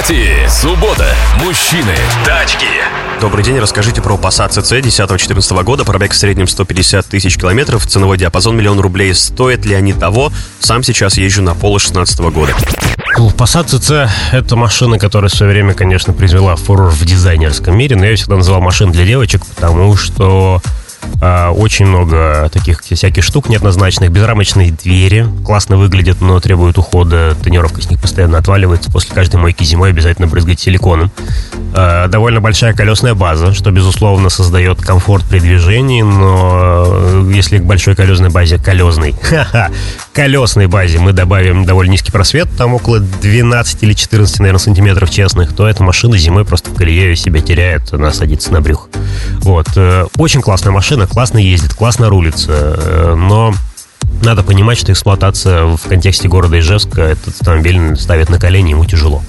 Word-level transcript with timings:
Автопати. 0.00 0.48
Суббота. 0.48 1.14
Мужчины. 1.44 1.94
Тачки. 2.24 2.64
Добрый 3.20 3.44
день, 3.44 3.58
расскажите 3.58 4.00
про 4.00 4.14
Passat 4.14 4.50
CC 4.50 4.80
10-14 4.80 5.62
года, 5.62 5.84
пробег 5.84 6.12
в 6.12 6.16
среднем 6.16 6.48
150 6.48 7.04
тысяч 7.04 7.36
километров, 7.36 7.86
ценовой 7.86 8.16
диапазон 8.16 8.56
миллион 8.56 8.80
рублей. 8.80 9.14
Стоят 9.14 9.66
ли 9.66 9.74
они 9.74 9.92
того? 9.92 10.32
Сам 10.58 10.82
сейчас 10.82 11.18
езжу 11.18 11.42
на 11.42 11.54
Поло 11.54 11.78
16 11.78 12.18
года. 12.20 12.54
Passat 13.18 13.66
CC— 13.66 14.08
это 14.32 14.56
машина, 14.56 14.98
которая 14.98 15.28
в 15.28 15.34
свое 15.34 15.52
время, 15.52 15.74
конечно, 15.74 16.14
произвела 16.14 16.56
фурор 16.56 16.90
в 16.90 17.04
дизайнерском 17.04 17.76
мире, 17.76 17.96
но 17.96 18.06
я 18.06 18.16
всегда 18.16 18.36
называл 18.36 18.62
машин 18.62 18.92
для 18.92 19.04
девочек, 19.04 19.44
потому 19.44 19.96
что 19.96 20.62
а, 21.20 21.50
очень 21.50 21.86
много 21.86 22.48
таких 22.52 22.80
всяких 22.82 23.22
штук 23.22 23.48
неоднозначных. 23.48 24.10
Безрамочные 24.10 24.72
двери 24.72 25.26
классно 25.44 25.76
выглядят, 25.76 26.20
но 26.20 26.40
требуют 26.40 26.78
ухода. 26.78 27.36
Тонировка 27.42 27.82
с 27.82 27.90
них 27.90 28.00
постоянно 28.00 28.38
отваливается. 28.38 28.90
После 28.90 29.14
каждой 29.14 29.36
мойки 29.36 29.64
зимой 29.64 29.90
обязательно 29.90 30.26
брызгать 30.26 30.60
силиконом. 30.60 31.10
А, 31.72 32.08
довольно 32.08 32.40
большая 32.40 32.72
колесная 32.72 33.14
база, 33.14 33.52
что, 33.52 33.70
безусловно, 33.70 34.28
создает 34.28 34.80
комфорт 34.80 35.24
при 35.24 35.38
движении, 35.38 36.02
но 36.02 36.84
э, 36.86 37.32
если 37.34 37.58
к 37.58 37.64
большой 37.64 37.94
колесной 37.94 38.30
базе, 38.30 38.58
колесной, 38.58 39.14
колесной 40.12 40.66
базе 40.66 40.98
мы 40.98 41.12
добавим 41.12 41.64
довольно 41.64 41.92
низкий 41.92 42.10
просвет, 42.10 42.48
там 42.56 42.74
около 42.74 42.98
12 42.98 43.82
или 43.82 43.92
14, 43.92 44.40
наверное, 44.40 44.58
сантиметров 44.58 45.10
честных, 45.10 45.54
то 45.54 45.68
эта 45.68 45.82
машина 45.82 46.18
зимой 46.18 46.44
просто 46.44 46.70
в 46.70 46.74
колее 46.74 47.14
себя 47.14 47.40
теряет, 47.40 47.92
она 47.92 48.12
садится 48.12 48.52
на 48.52 48.60
брюх. 48.60 48.88
Вот. 49.40 49.68
Э, 49.76 50.06
очень 50.16 50.40
классная 50.40 50.72
машина, 50.72 51.06
классно 51.10 51.38
ездит, 51.38 51.74
классно 51.74 52.08
рулится, 52.08 52.52
э, 52.52 53.14
но 53.14 53.52
надо 54.22 54.42
понимать, 54.42 54.78
что 54.78 54.92
эксплуатация 54.92 55.64
в 55.64 55.82
контексте 55.88 56.28
города 56.28 56.58
Ижевска 56.58 57.02
этот 57.02 57.28
автомобиль 57.40 57.96
ставит 57.96 58.28
на 58.28 58.38
колени, 58.38 58.70
ему 58.70 58.84
тяжело. 58.84 59.22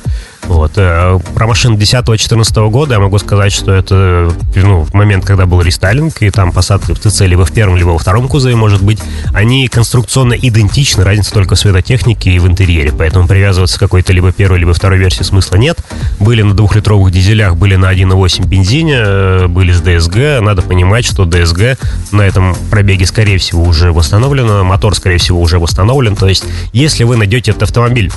Вот. 0.44 0.74
Э, 0.76 1.20
про 1.34 1.48
машину 1.48 1.78
10-14 1.78 2.70
года 2.70 2.96
я 2.96 3.00
могу 3.00 3.18
сказать, 3.20 3.52
что 3.54 3.72
это 3.74 4.34
ну, 4.56 4.88
момент, 4.94 5.26
когда 5.26 5.46
был 5.46 5.62
рестайлинг, 5.62 6.22
и 6.22 6.30
там 6.30 6.52
посадки 6.52 6.94
в 6.94 7.00
ТЦ 7.00 7.22
либо 7.22 7.46
в 7.46 7.52
первом, 7.52 7.78
либо 7.78 7.90
во 7.90 7.98
втором 7.98 8.28
кузове, 8.28 8.56
может 8.56 8.82
быть, 8.82 9.00
они 9.34 9.68
конструкционно 9.68 10.34
идентичны, 10.34 11.04
разница 11.04 11.34
только 11.34 11.56
в 11.56 11.60
светотехнике 11.60 12.32
и 12.32 12.40
в 12.40 12.48
интерьере, 12.48 12.92
поэтому 12.92 13.28
привязываться 13.28 13.78
к 13.78 13.80
какой-то 13.80 14.14
либо 14.14 14.32
первой, 14.32 14.60
либо 14.60 14.74
второй 14.74 15.00
версии 15.00 15.24
смысла 15.24 15.56
нет. 15.56 15.78
Были 16.20 16.42
на 16.42 16.54
двухлитровых 16.54 17.12
дизелях, 17.12 17.56
были 17.56 17.76
на 17.76 17.92
1.8 17.94 18.46
бензине, 18.48 18.98
э, 18.98 19.48
были 19.48 19.72
с 19.72 19.82
DSG. 19.82 20.42
Надо 20.42 20.62
понимать, 20.62 21.06
что 21.06 21.24
DSG 21.24 21.78
на 22.12 22.22
этом 22.22 22.56
пробеге, 22.70 23.06
скорее 23.06 23.38
всего, 23.38 23.64
уже 23.64 23.92
восстановлено, 23.92 24.64
мотор, 24.64 24.96
скорее 24.96 25.18
всего, 25.18 25.42
уже 25.42 25.60
восстановлен. 25.60 26.16
То 26.16 26.28
есть, 26.28 26.46
если 26.74 27.04
вы 27.04 27.18
найдете 27.18 27.52
этот 27.52 27.64
автомобиль 27.64 28.12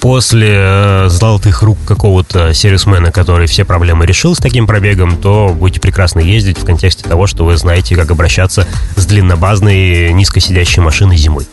после 0.00 0.52
э, 0.56 1.08
золотых 1.08 1.62
рук 1.62 1.78
какого-то 1.86 2.54
сервисмена, 2.54 3.12
который 3.12 3.46
все 3.46 3.64
проблемы 3.64 4.06
решил 4.06 4.34
с 4.34 4.38
таким 4.38 4.66
пробегом, 4.66 5.16
то 5.16 5.54
будете 5.56 5.80
прекрасно 5.80 6.20
ездить 6.20 6.58
в 6.58 6.64
контексте 6.64 7.08
того, 7.08 7.26
что 7.26 7.44
вы 7.44 7.56
знаете, 7.56 7.96
как 7.96 8.10
обращаться 8.10 8.66
с 8.96 9.06
длиннобазной 9.06 10.12
низкосидящей 10.12 10.82
машиной 10.82 11.16
зимой. 11.16 11.46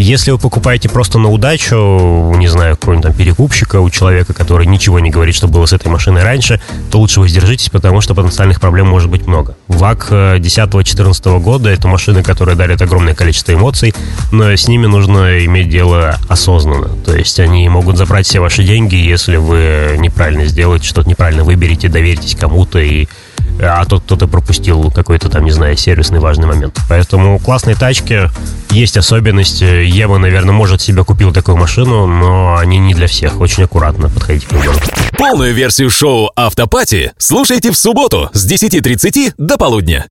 Если 0.00 0.30
вы 0.30 0.38
покупаете 0.38 0.88
просто 0.88 1.18
на 1.18 1.28
удачу, 1.28 2.32
не 2.34 2.48
знаю, 2.48 2.74
какого-нибудь 2.78 3.08
там 3.08 3.14
перекупщика, 3.14 3.80
у 3.80 3.90
человека, 3.90 4.32
который 4.32 4.66
ничего 4.66 4.98
не 4.98 5.10
говорит, 5.10 5.34
что 5.34 5.46
было 5.46 5.66
с 5.66 5.74
этой 5.74 5.88
машиной 5.88 6.22
раньше, 6.22 6.58
то 6.90 6.98
лучше 6.98 7.20
воздержитесь, 7.20 7.68
потому 7.68 8.00
что 8.00 8.14
потенциальных 8.14 8.62
проблем 8.62 8.86
может 8.86 9.10
быть 9.10 9.26
много. 9.26 9.58
ВАК 9.68 10.10
10-14 10.10 11.36
э, 11.36 11.38
года— 11.40 11.68
это 11.70 11.86
машины, 11.86 12.22
которые 12.22 12.56
дарят 12.56 12.80
огромное 12.80 13.14
количество 13.14 13.52
эмоций, 13.52 13.94
но 14.32 14.50
с 14.50 14.68
ними 14.68 14.86
нужно 14.86 15.44
иметь 15.44 15.68
дело 15.68 16.16
осознанно. 16.30 16.88
То 17.04 17.14
есть 17.14 17.38
они 17.38 17.68
могут 17.68 17.98
забрать 17.98 18.26
все 18.26 18.40
ваши 18.40 18.64
деньги, 18.64 18.94
если 18.94 19.36
вы 19.36 19.96
неправильно 19.98 20.46
сделаете, 20.46 20.88
что-то 20.88 21.10
неправильно 21.10 21.44
выберете, 21.44 21.88
доверитесь 21.88 22.36
кому-то 22.36 22.78
и 22.78 23.06
а 23.62 23.84
тот 23.84 24.02
кто-то 24.04 24.26
пропустил 24.26 24.90
какой-то 24.90 25.28
там, 25.28 25.44
не 25.44 25.50
знаю, 25.50 25.76
сервисный 25.76 26.20
важный 26.20 26.46
момент. 26.46 26.78
Поэтому 26.88 27.38
классные 27.38 27.76
тачки, 27.76 28.30
есть 28.70 28.96
особенность. 28.96 29.60
Ева, 29.60 30.18
наверное, 30.18 30.52
может 30.52 30.80
себе 30.80 31.04
купил 31.04 31.32
такую 31.32 31.56
машину, 31.56 32.06
но 32.06 32.56
они 32.56 32.78
не 32.78 32.94
для 32.94 33.06
всех. 33.06 33.40
Очень 33.40 33.64
аккуратно 33.64 34.08
подходите 34.08 34.46
к 34.46 34.52
выбору. 34.52 34.78
Полную 35.18 35.54
версию 35.54 35.90
шоу 35.90 36.30
«Автопати» 36.36 37.12
слушайте 37.18 37.70
в 37.70 37.76
субботу 37.76 38.30
с 38.32 38.50
10.30 38.50 39.34
до 39.36 39.56
полудня. 39.56 40.06